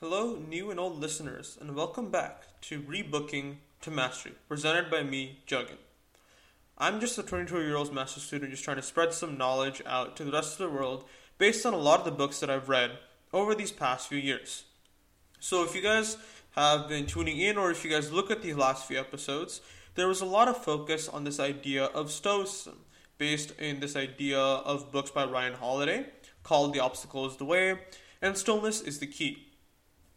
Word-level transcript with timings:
Hello, 0.00 0.36
new 0.36 0.70
and 0.70 0.78
old 0.78 1.00
listeners, 1.00 1.56
and 1.58 1.74
welcome 1.74 2.10
back 2.10 2.42
to 2.60 2.82
Rebooking 2.82 3.56
to 3.80 3.90
Mastery, 3.90 4.34
presented 4.46 4.90
by 4.90 5.02
me, 5.02 5.38
Juggin. 5.46 5.78
I'm 6.76 7.00
just 7.00 7.16
a 7.16 7.22
22 7.22 7.62
year 7.62 7.76
old 7.76 7.94
master 7.94 8.20
student 8.20 8.50
just 8.50 8.62
trying 8.62 8.76
to 8.76 8.82
spread 8.82 9.14
some 9.14 9.38
knowledge 9.38 9.80
out 9.86 10.14
to 10.16 10.24
the 10.24 10.32
rest 10.32 10.60
of 10.60 10.70
the 10.70 10.76
world 10.76 11.06
based 11.38 11.64
on 11.64 11.72
a 11.72 11.78
lot 11.78 12.00
of 12.00 12.04
the 12.04 12.10
books 12.10 12.40
that 12.40 12.50
I've 12.50 12.68
read 12.68 12.98
over 13.32 13.54
these 13.54 13.72
past 13.72 14.08
few 14.08 14.18
years. 14.18 14.64
So, 15.40 15.64
if 15.64 15.74
you 15.74 15.80
guys 15.80 16.18
have 16.50 16.90
been 16.90 17.06
tuning 17.06 17.40
in, 17.40 17.56
or 17.56 17.70
if 17.70 17.82
you 17.82 17.90
guys 17.90 18.12
look 18.12 18.30
at 18.30 18.42
these 18.42 18.54
last 18.54 18.86
few 18.86 19.00
episodes, 19.00 19.62
there 19.94 20.08
was 20.08 20.20
a 20.20 20.26
lot 20.26 20.46
of 20.46 20.62
focus 20.62 21.08
on 21.08 21.24
this 21.24 21.40
idea 21.40 21.86
of 21.86 22.10
Stoicism, 22.10 22.80
based 23.16 23.58
in 23.58 23.80
this 23.80 23.96
idea 23.96 24.38
of 24.38 24.92
books 24.92 25.10
by 25.10 25.24
Ryan 25.24 25.54
Holiday 25.54 26.04
called 26.42 26.74
The 26.74 26.80
Obstacle 26.80 27.24
is 27.24 27.36
the 27.36 27.46
Way 27.46 27.78
and 28.20 28.36
Stillness 28.36 28.80
is 28.82 28.98
the 28.98 29.06
Key. 29.06 29.45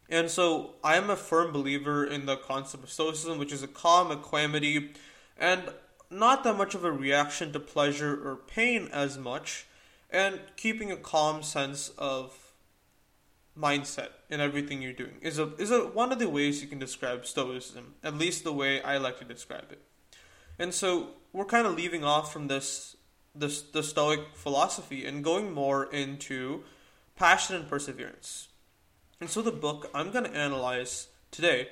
And 0.09 0.29
so 0.29 0.75
I 0.83 0.97
am 0.97 1.09
a 1.09 1.15
firm 1.15 1.51
believer 1.51 2.05
in 2.05 2.25
the 2.25 2.35
concept 2.35 2.83
of 2.83 2.89
Stoicism, 2.89 3.37
which 3.37 3.53
is 3.53 3.61
a 3.61 3.67
calm 3.67 4.11
equanimity 4.11 4.93
and 5.37 5.69
not 6.09 6.43
that 6.43 6.57
much 6.57 6.75
of 6.75 6.83
a 6.83 6.91
reaction 6.91 7.53
to 7.53 7.59
pleasure 7.59 8.27
or 8.27 8.35
pain 8.35 8.89
as 8.91 9.17
much, 9.17 9.67
and 10.09 10.39
keeping 10.57 10.91
a 10.91 10.97
calm 10.97 11.43
sense 11.43 11.89
of 11.97 12.53
mindset 13.57 14.09
in 14.29 14.39
everything 14.39 14.81
you're 14.81 14.93
doing 14.93 15.17
is 15.21 15.37
a 15.37 15.53
is 15.57 15.69
a 15.69 15.79
one 15.79 16.11
of 16.11 16.19
the 16.19 16.29
ways 16.29 16.61
you 16.61 16.67
can 16.67 16.79
describe 16.79 17.25
stoicism 17.25 17.93
at 18.03 18.15
least 18.15 18.45
the 18.45 18.53
way 18.53 18.81
i 18.83 18.97
like 18.97 19.19
to 19.19 19.25
describe 19.25 19.71
it. 19.71 19.81
And 20.57 20.73
so 20.73 21.09
we're 21.31 21.45
kind 21.45 21.67
of 21.67 21.75
leaving 21.75 22.03
off 22.03 22.33
from 22.33 22.47
this 22.47 22.95
this 23.35 23.61
the 23.61 23.83
stoic 23.83 24.21
philosophy 24.33 25.05
and 25.05 25.23
going 25.23 25.53
more 25.53 25.85
into 25.85 26.63
passion 27.15 27.55
and 27.55 27.67
perseverance 27.67 28.48
and 29.19 29.29
so 29.29 29.41
the 29.41 29.51
book 29.51 29.89
i'm 29.93 30.11
going 30.11 30.25
to 30.25 30.35
analyze 30.35 31.07
today 31.31 31.67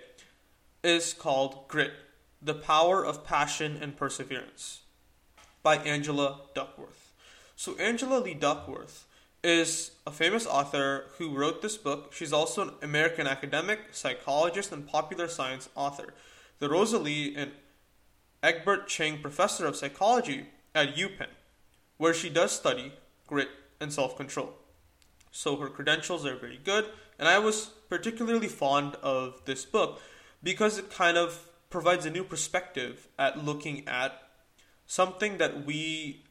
is 0.83 1.13
called 1.13 1.67
grit 1.67 1.93
the 2.41 2.53
power 2.53 3.05
of 3.05 3.23
passion 3.23 3.77
and 3.81 3.97
perseverance 3.97 4.81
by 5.63 5.77
angela 5.77 6.41
duckworth 6.53 7.13
so 7.55 7.75
angela 7.77 8.19
lee 8.19 8.33
duckworth 8.33 9.07
is 9.43 9.91
a 10.05 10.11
famous 10.11 10.45
author 10.45 11.05
who 11.17 11.35
wrote 11.35 11.61
this 11.61 11.77
book. 11.77 12.11
She's 12.13 12.33
also 12.33 12.63
an 12.63 12.73
American 12.81 13.27
academic, 13.27 13.79
psychologist, 13.91 14.71
and 14.71 14.87
popular 14.87 15.27
science 15.27 15.69
author. 15.75 16.13
The 16.59 16.69
Rosa 16.69 16.97
Lee 16.97 17.35
and 17.35 17.51
Egbert 18.41 18.87
Chang 18.87 19.21
Professor 19.21 19.65
of 19.65 19.75
Psychology 19.75 20.47
at 20.73 20.95
UPenn, 20.95 21.29
where 21.97 22.13
she 22.13 22.29
does 22.29 22.51
study 22.51 22.93
grit 23.25 23.49
and 23.79 23.93
self 23.93 24.17
control. 24.17 24.53
So 25.31 25.55
her 25.57 25.69
credentials 25.69 26.25
are 26.25 26.35
very 26.35 26.59
good, 26.63 26.85
and 27.19 27.27
I 27.27 27.39
was 27.39 27.71
particularly 27.89 28.47
fond 28.47 28.95
of 29.01 29.41
this 29.45 29.65
book 29.65 30.01
because 30.43 30.77
it 30.77 30.91
kind 30.91 31.17
of 31.17 31.49
provides 31.69 32.05
a 32.05 32.09
new 32.09 32.23
perspective 32.23 33.07
at 33.17 33.43
looking 33.43 33.87
at 33.87 34.21
something 34.85 35.37
that 35.37 35.65
we 35.65 36.23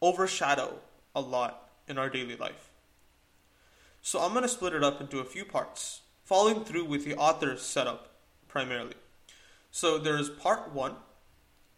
overshadow 0.00 0.78
a 1.14 1.20
lot 1.20 1.70
in 1.88 1.98
our 1.98 2.08
daily 2.08 2.36
life. 2.36 2.70
So 4.02 4.20
I'm 4.20 4.30
going 4.30 4.42
to 4.42 4.48
split 4.48 4.74
it 4.74 4.84
up 4.84 5.00
into 5.00 5.18
a 5.18 5.24
few 5.24 5.44
parts, 5.44 6.02
following 6.24 6.64
through 6.64 6.84
with 6.84 7.04
the 7.04 7.16
author's 7.16 7.62
setup 7.62 8.08
primarily. 8.48 8.94
So 9.70 9.98
there's 9.98 10.30
part 10.30 10.72
one, 10.72 10.96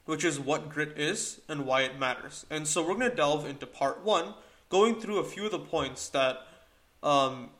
which 0.04 0.24
is 0.24 0.38
what 0.38 0.68
grit 0.68 0.98
is 0.98 1.40
and 1.48 1.66
why 1.66 1.82
it 1.82 1.98
matters. 1.98 2.46
And 2.50 2.66
so 2.66 2.82
we're 2.82 2.94
going 2.94 3.10
to 3.10 3.16
delve 3.16 3.46
into 3.46 3.66
part 3.66 4.04
one, 4.04 4.34
going 4.68 5.00
through 5.00 5.18
a 5.18 5.24
few 5.24 5.46
of 5.46 5.50
the 5.50 5.58
points 5.58 6.08
that 6.10 6.46
um, 7.02 7.50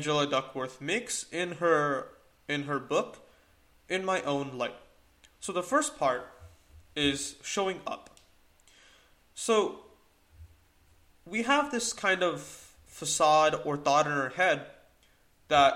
Angela 0.00 0.26
Duckworth 0.26 0.80
makes 0.80 1.26
in 1.30 1.56
her 1.56 2.06
in 2.48 2.62
her 2.62 2.78
book, 2.78 3.18
in 3.86 4.02
my 4.02 4.22
own 4.22 4.56
light. 4.56 4.74
So 5.40 5.52
the 5.52 5.62
first 5.62 5.98
part 5.98 6.26
is 6.96 7.36
showing 7.42 7.82
up. 7.86 8.08
So 9.34 9.80
we 11.26 11.42
have 11.42 11.70
this 11.70 11.92
kind 11.92 12.22
of 12.22 12.40
facade 12.86 13.54
or 13.62 13.76
thought 13.76 14.06
in 14.06 14.12
our 14.12 14.30
head 14.30 14.64
that 15.48 15.74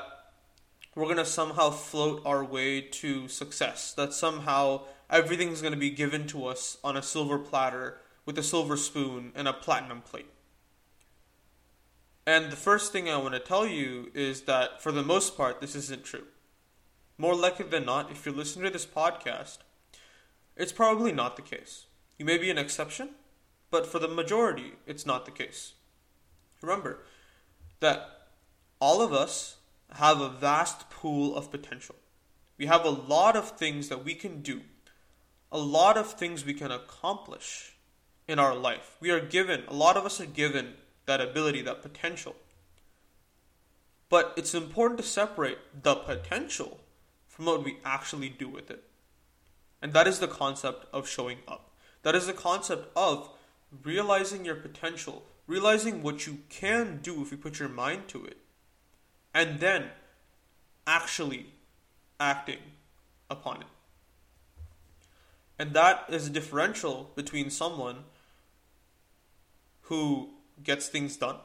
we're 0.94 1.04
going 1.04 1.18
to 1.18 1.26
somehow 1.26 1.68
float 1.68 2.22
our 2.24 2.42
way 2.42 2.80
to 2.80 3.28
success, 3.28 3.92
that 3.92 4.14
somehow 4.14 4.84
everything's 5.10 5.60
going 5.60 5.74
to 5.74 5.78
be 5.78 5.90
given 5.90 6.26
to 6.28 6.46
us 6.46 6.78
on 6.82 6.96
a 6.96 7.02
silver 7.02 7.38
platter 7.38 7.98
with 8.24 8.38
a 8.38 8.42
silver 8.42 8.78
spoon 8.78 9.32
and 9.34 9.46
a 9.46 9.52
platinum 9.52 10.00
plate. 10.00 10.30
And 12.26 12.50
the 12.50 12.56
first 12.56 12.90
thing 12.92 13.08
I 13.08 13.18
want 13.18 13.34
to 13.34 13.40
tell 13.40 13.66
you 13.66 14.10
is 14.14 14.42
that 14.42 14.82
for 14.82 14.92
the 14.92 15.02
most 15.02 15.36
part, 15.36 15.60
this 15.60 15.74
isn't 15.74 16.04
true. 16.04 16.24
More 17.18 17.34
likely 17.34 17.66
than 17.66 17.84
not, 17.84 18.10
if 18.10 18.24
you're 18.24 18.34
listening 18.34 18.64
to 18.64 18.70
this 18.70 18.86
podcast, 18.86 19.58
it's 20.56 20.72
probably 20.72 21.12
not 21.12 21.36
the 21.36 21.42
case. 21.42 21.86
You 22.18 22.24
may 22.24 22.38
be 22.38 22.50
an 22.50 22.58
exception, 22.58 23.10
but 23.70 23.86
for 23.86 23.98
the 23.98 24.08
majority, 24.08 24.74
it's 24.86 25.04
not 25.04 25.26
the 25.26 25.30
case. 25.30 25.74
Remember 26.62 27.00
that 27.80 28.28
all 28.80 29.02
of 29.02 29.12
us 29.12 29.56
have 29.92 30.20
a 30.20 30.28
vast 30.28 30.88
pool 30.90 31.36
of 31.36 31.50
potential. 31.50 31.96
We 32.56 32.66
have 32.66 32.84
a 32.84 32.90
lot 32.90 33.36
of 33.36 33.50
things 33.50 33.88
that 33.88 34.04
we 34.04 34.14
can 34.14 34.40
do, 34.40 34.62
a 35.52 35.58
lot 35.58 35.96
of 35.96 36.12
things 36.12 36.44
we 36.44 36.54
can 36.54 36.70
accomplish 36.70 37.76
in 38.26 38.38
our 38.38 38.54
life. 38.54 38.96
We 39.00 39.10
are 39.10 39.20
given, 39.20 39.64
a 39.68 39.74
lot 39.74 39.96
of 39.96 40.06
us 40.06 40.20
are 40.20 40.26
given 40.26 40.74
that 41.06 41.20
ability, 41.20 41.62
that 41.62 41.82
potential. 41.82 42.36
But 44.08 44.34
it's 44.36 44.54
important 44.54 45.00
to 45.00 45.06
separate 45.06 45.58
the 45.82 45.94
potential 45.96 46.80
from 47.28 47.46
what 47.46 47.64
we 47.64 47.78
actually 47.84 48.28
do 48.28 48.48
with 48.48 48.70
it. 48.70 48.84
And 49.82 49.92
that 49.92 50.06
is 50.06 50.18
the 50.18 50.28
concept 50.28 50.86
of 50.92 51.08
showing 51.08 51.38
up. 51.48 51.70
That 52.02 52.14
is 52.14 52.26
the 52.26 52.32
concept 52.32 52.88
of 52.96 53.30
realizing 53.82 54.44
your 54.44 54.54
potential, 54.54 55.24
realizing 55.46 56.02
what 56.02 56.26
you 56.26 56.38
can 56.48 57.00
do 57.02 57.22
if 57.22 57.32
you 57.32 57.36
put 57.36 57.58
your 57.58 57.68
mind 57.68 58.08
to 58.08 58.24
it, 58.24 58.38
and 59.34 59.58
then 59.60 59.86
actually 60.86 61.46
acting 62.20 62.60
upon 63.28 63.62
it. 63.62 63.66
And 65.58 65.72
that 65.72 66.04
is 66.08 66.26
a 66.26 66.30
differential 66.30 67.10
between 67.14 67.50
someone 67.50 68.04
who 69.82 70.33
gets 70.62 70.88
things 70.88 71.16
done 71.16 71.36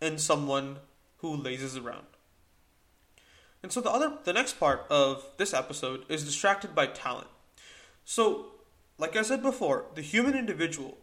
and 0.00 0.20
someone 0.20 0.78
who 1.18 1.34
lazes 1.34 1.76
around. 1.76 2.06
And 3.62 3.70
so 3.70 3.80
the 3.80 3.90
other 3.90 4.18
the 4.24 4.32
next 4.32 4.58
part 4.58 4.86
of 4.90 5.24
this 5.36 5.54
episode 5.54 6.04
is 6.08 6.24
distracted 6.24 6.74
by 6.74 6.86
talent. 6.86 7.28
So, 8.04 8.46
like 8.98 9.16
I 9.16 9.22
said 9.22 9.42
before, 9.42 9.86
the 9.94 10.02
human 10.02 10.36
individual 10.36 10.98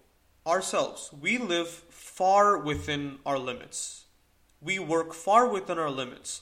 ourselves, 0.45 1.11
we 1.19 1.37
live 1.37 1.67
far 1.67 2.57
within 2.57 3.19
our 3.25 3.39
limits. 3.39 4.05
We 4.61 4.77
work 4.79 5.13
far 5.13 5.47
within 5.47 5.79
our 5.79 5.89
limits. 5.89 6.41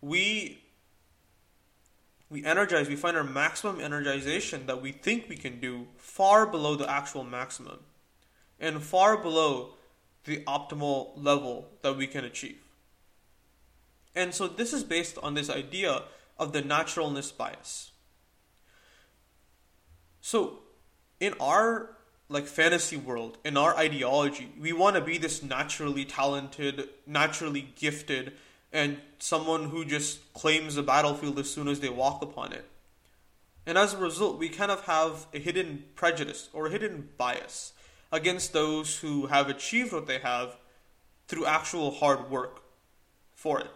We 0.00 0.62
we 2.30 2.44
energize, 2.44 2.88
we 2.88 2.96
find 2.96 3.16
our 3.16 3.24
maximum 3.24 3.78
energization 3.78 4.66
that 4.66 4.82
we 4.82 4.92
think 4.92 5.28
we 5.28 5.36
can 5.36 5.60
do 5.60 5.86
far 5.96 6.46
below 6.46 6.74
the 6.74 6.90
actual 6.90 7.24
maximum 7.24 7.78
and 8.60 8.82
far 8.82 9.16
below 9.16 9.74
the 10.28 10.44
optimal 10.44 11.10
level 11.16 11.68
that 11.82 11.96
we 11.96 12.06
can 12.06 12.24
achieve. 12.24 12.58
And 14.14 14.34
so 14.34 14.46
this 14.46 14.72
is 14.72 14.84
based 14.84 15.18
on 15.22 15.34
this 15.34 15.50
idea 15.50 16.02
of 16.38 16.52
the 16.52 16.62
naturalness 16.62 17.32
bias. 17.32 17.90
So 20.20 20.60
in 21.18 21.34
our 21.40 21.96
like 22.28 22.46
fantasy 22.46 22.96
world 22.96 23.38
in 23.42 23.56
our 23.56 23.74
ideology 23.76 24.52
we 24.60 24.72
want 24.72 24.94
to 24.94 25.00
be 25.00 25.16
this 25.16 25.42
naturally 25.42 26.04
talented 26.04 26.88
naturally 27.06 27.72
gifted 27.74 28.32
and 28.70 28.98
someone 29.18 29.70
who 29.70 29.82
just 29.84 30.32
claims 30.34 30.74
the 30.74 30.82
battlefield 30.82 31.38
as 31.38 31.50
soon 31.50 31.68
as 31.68 31.80
they 31.80 31.88
walk 31.88 32.20
upon 32.20 32.52
it 32.52 32.66
and 33.66 33.78
as 33.78 33.94
a 33.94 33.96
result 33.96 34.38
we 34.38 34.48
kind 34.48 34.70
of 34.70 34.84
have 34.84 35.26
a 35.32 35.38
hidden 35.38 35.84
prejudice 35.94 36.50
or 36.52 36.66
a 36.66 36.70
hidden 36.70 37.08
bias 37.16 37.72
against 38.10 38.52
those 38.52 38.98
who 38.98 39.26
have 39.26 39.48
achieved 39.48 39.92
what 39.92 40.06
they 40.06 40.18
have 40.18 40.56
through 41.26 41.46
actual 41.46 41.90
hard 41.90 42.30
work 42.30 42.62
for 43.34 43.60
it 43.60 43.70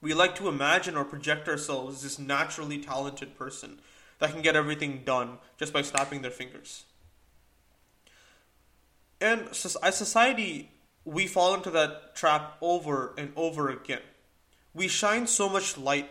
we 0.00 0.14
like 0.14 0.34
to 0.34 0.48
imagine 0.48 0.96
or 0.96 1.04
project 1.04 1.48
ourselves 1.48 1.96
as 1.96 2.02
this 2.02 2.18
naturally 2.18 2.78
talented 2.78 3.36
person 3.36 3.80
that 4.18 4.30
can 4.30 4.42
get 4.42 4.56
everything 4.56 5.02
done 5.04 5.38
just 5.56 5.72
by 5.72 5.82
snapping 5.82 6.22
their 6.22 6.30
fingers 6.30 6.84
and 9.20 9.48
as 9.48 9.96
society, 9.96 10.70
we 11.04 11.26
fall 11.26 11.54
into 11.54 11.70
that 11.70 12.14
trap 12.14 12.56
over 12.60 13.14
and 13.18 13.32
over 13.36 13.68
again. 13.68 14.02
We 14.74 14.88
shine 14.88 15.26
so 15.26 15.48
much 15.48 15.76
light 15.76 16.10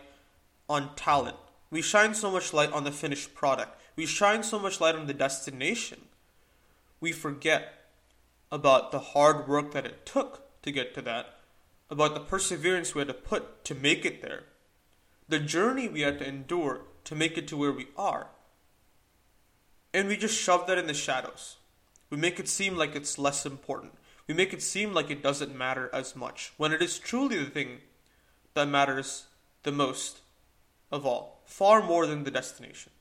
on 0.68 0.94
talent. 0.94 1.36
We 1.70 1.82
shine 1.82 2.14
so 2.14 2.30
much 2.30 2.52
light 2.52 2.72
on 2.72 2.84
the 2.84 2.92
finished 2.92 3.34
product. 3.34 3.80
We 3.96 4.06
shine 4.06 4.42
so 4.42 4.58
much 4.58 4.80
light 4.80 4.94
on 4.94 5.06
the 5.06 5.14
destination. 5.14 6.00
We 7.00 7.12
forget 7.12 7.74
about 8.50 8.92
the 8.92 8.98
hard 8.98 9.48
work 9.48 9.72
that 9.72 9.86
it 9.86 10.06
took 10.06 10.62
to 10.62 10.72
get 10.72 10.94
to 10.94 11.02
that 11.02 11.34
about 11.90 12.14
the 12.14 12.20
perseverance 12.20 12.94
we 12.94 13.00
had 13.00 13.08
to 13.08 13.14
put 13.14 13.64
to 13.64 13.74
make 13.74 14.04
it 14.04 14.20
there, 14.20 14.44
the 15.28 15.38
journey 15.38 15.88
we 15.88 16.02
had 16.02 16.18
to 16.18 16.28
endure 16.28 16.82
to 17.04 17.14
make 17.14 17.38
it 17.38 17.48
to 17.48 17.56
where 17.56 17.72
we 17.72 17.88
are. 17.96 18.28
And 19.94 20.08
we 20.08 20.16
just 20.16 20.38
shove 20.38 20.66
that 20.66 20.78
in 20.78 20.86
the 20.86 20.94
shadows. 20.94 21.56
We 22.10 22.18
make 22.18 22.38
it 22.38 22.48
seem 22.48 22.76
like 22.76 22.94
it's 22.94 23.18
less 23.18 23.46
important. 23.46 23.94
We 24.26 24.34
make 24.34 24.52
it 24.52 24.62
seem 24.62 24.92
like 24.92 25.10
it 25.10 25.22
doesn't 25.22 25.56
matter 25.56 25.88
as 25.92 26.14
much, 26.14 26.52
when 26.58 26.72
it 26.72 26.82
is 26.82 26.98
truly 26.98 27.38
the 27.38 27.50
thing 27.50 27.78
that 28.52 28.68
matters 28.68 29.26
the 29.62 29.72
most 29.72 30.18
of 30.90 31.06
all, 31.06 31.42
far 31.46 31.82
more 31.82 32.06
than 32.06 32.24
the 32.24 32.30
destination. 32.30 32.92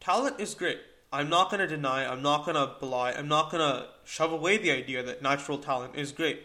Talent 0.00 0.40
is 0.40 0.54
great. 0.54 0.80
I'm 1.12 1.28
not 1.28 1.50
going 1.50 1.60
to 1.60 1.66
deny, 1.66 2.06
I'm 2.06 2.22
not 2.22 2.44
going 2.44 2.54
to 2.54 2.74
belie, 2.78 3.12
I'm 3.12 3.28
not 3.28 3.50
going 3.50 3.62
to 3.62 3.88
shove 4.04 4.32
away 4.32 4.58
the 4.58 4.70
idea 4.70 5.02
that 5.02 5.22
natural 5.22 5.58
talent 5.58 5.96
is 5.96 6.12
great. 6.12 6.42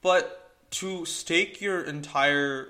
But 0.00 0.52
to 0.70 1.04
stake 1.04 1.60
your 1.60 1.82
entire 1.82 2.68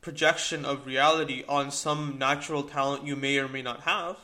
projection 0.00 0.64
of 0.64 0.86
reality 0.86 1.44
on 1.48 1.70
some 1.70 2.16
natural 2.18 2.64
talent 2.64 3.06
you 3.06 3.14
may 3.14 3.38
or 3.38 3.46
may 3.46 3.62
not 3.62 3.82
have 3.82 4.16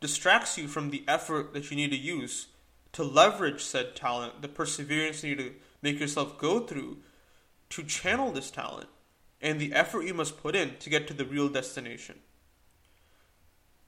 distracts 0.00 0.58
you 0.58 0.66
from 0.66 0.90
the 0.90 1.04
effort 1.06 1.52
that 1.52 1.70
you 1.70 1.76
need 1.76 1.90
to 1.90 1.96
use 1.96 2.48
to 2.92 3.04
leverage 3.04 3.62
said 3.62 3.94
talent, 3.94 4.42
the 4.42 4.48
perseverance 4.48 5.22
you 5.22 5.36
need 5.36 5.42
to 5.42 5.54
make 5.82 6.00
yourself 6.00 6.38
go 6.38 6.60
through 6.60 6.98
to 7.68 7.82
channel 7.84 8.32
this 8.32 8.50
talent, 8.50 8.88
and 9.40 9.60
the 9.60 9.72
effort 9.72 10.02
you 10.02 10.14
must 10.14 10.42
put 10.42 10.54
in 10.54 10.76
to 10.80 10.90
get 10.90 11.06
to 11.08 11.14
the 11.14 11.24
real 11.24 11.48
destination. 11.48 12.16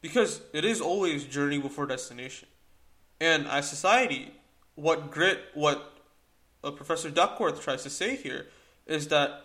Because 0.01 0.43
it 0.53 0.65
is 0.65 0.81
always 0.81 1.25
journey 1.25 1.59
before 1.59 1.87
destination. 1.87 2.49
And 3.21 3.47
as 3.47 3.69
society, 3.69 4.33
what 4.75 5.11
grit, 5.11 5.41
what 5.55 5.93
uh, 6.65 6.71
Professor 6.71 7.11
Duckworth 7.11 7.63
tries 7.63 7.83
to 7.85 7.91
say 7.91 8.17
here 8.17 8.47
is 8.87 9.09
that 9.09 9.45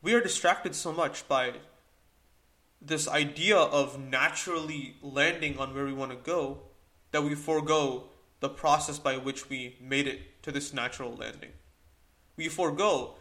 we 0.00 0.14
are 0.14 0.20
distracted 0.20 0.74
so 0.74 0.92
much 0.92 1.28
by 1.28 1.52
this 2.80 3.06
idea 3.06 3.56
of 3.56 4.00
naturally 4.00 4.96
landing 5.00 5.58
on 5.58 5.74
where 5.74 5.84
we 5.84 5.92
want 5.92 6.10
to 6.10 6.16
go 6.16 6.58
that 7.12 7.22
we 7.22 7.34
forego 7.34 8.04
the 8.40 8.48
process 8.48 8.98
by 8.98 9.16
which 9.16 9.48
we 9.48 9.76
made 9.80 10.08
it 10.08 10.42
to 10.42 10.50
this 10.50 10.72
natural 10.72 11.14
landing. 11.14 11.52
We 12.36 12.48
forego, 12.48 13.14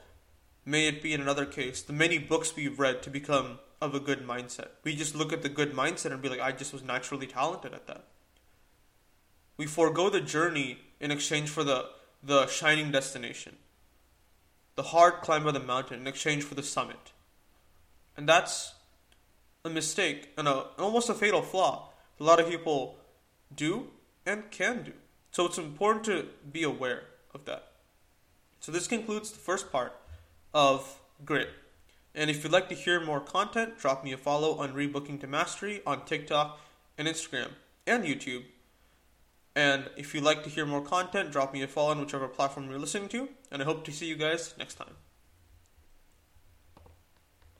may 0.65 0.87
it 0.87 1.01
be 1.01 1.13
in 1.13 1.21
another 1.21 1.45
case, 1.45 1.81
the 1.81 1.93
many 1.93 2.17
books 2.17 2.55
we've 2.55 2.79
read 2.79 3.01
to 3.03 3.09
become 3.09 3.59
of 3.81 3.95
a 3.95 3.99
good 3.99 4.27
mindset. 4.27 4.67
We 4.83 4.95
just 4.95 5.15
look 5.15 5.33
at 5.33 5.41
the 5.41 5.49
good 5.49 5.73
mindset 5.73 6.11
and 6.11 6.21
be 6.21 6.29
like, 6.29 6.39
I 6.39 6.51
just 6.51 6.73
was 6.73 6.83
naturally 6.83 7.27
talented 7.27 7.73
at 7.73 7.87
that. 7.87 8.05
We 9.57 9.65
forego 9.65 10.09
the 10.09 10.21
journey 10.21 10.79
in 10.99 11.11
exchange 11.11 11.49
for 11.49 11.63
the, 11.63 11.85
the 12.23 12.47
shining 12.47 12.91
destination, 12.91 13.57
the 14.75 14.83
hard 14.83 15.21
climb 15.21 15.47
of 15.47 15.53
the 15.53 15.59
mountain 15.59 15.99
in 15.99 16.07
exchange 16.07 16.43
for 16.43 16.55
the 16.55 16.63
summit. 16.63 17.11
And 18.15 18.29
that's 18.29 18.75
a 19.65 19.69
mistake 19.69 20.29
and 20.37 20.47
a, 20.47 20.67
almost 20.77 21.09
a 21.09 21.13
fatal 21.13 21.41
flaw 21.41 21.91
a 22.21 22.23
lot 22.23 22.39
of 22.39 22.47
people 22.47 22.97
do 23.53 23.87
and 24.25 24.49
can 24.51 24.83
do. 24.83 24.93
So 25.31 25.45
it's 25.45 25.57
important 25.57 26.05
to 26.05 26.27
be 26.51 26.61
aware 26.61 27.03
of 27.33 27.45
that. 27.45 27.71
So 28.59 28.71
this 28.71 28.87
concludes 28.87 29.31
the 29.31 29.39
first 29.39 29.71
part 29.71 29.93
of 30.53 30.99
Grit. 31.25 31.49
And 32.13 32.29
if 32.29 32.43
you'd 32.43 32.51
like 32.51 32.69
to 32.69 32.75
hear 32.75 32.99
more 32.99 33.21
content, 33.21 33.77
drop 33.77 34.03
me 34.03 34.11
a 34.11 34.17
follow 34.17 34.57
on 34.57 34.73
Rebooking 34.73 35.19
to 35.21 35.27
Mastery 35.27 35.81
on 35.85 36.05
TikTok 36.05 36.59
and 36.97 37.07
Instagram 37.07 37.49
and 37.87 38.03
YouTube. 38.03 38.43
And 39.55 39.89
if 39.97 40.13
you'd 40.13 40.23
like 40.23 40.43
to 40.43 40.49
hear 40.49 40.65
more 40.65 40.81
content, 40.81 41.31
drop 41.31 41.53
me 41.53 41.61
a 41.61 41.67
follow 41.67 41.91
on 41.91 41.99
whichever 41.99 42.27
platform 42.27 42.69
you're 42.69 42.79
listening 42.79 43.09
to. 43.09 43.29
And 43.51 43.61
I 43.61 43.65
hope 43.65 43.83
to 43.85 43.91
see 43.91 44.07
you 44.07 44.15
guys 44.15 44.53
next 44.57 44.75
time. 44.75 44.95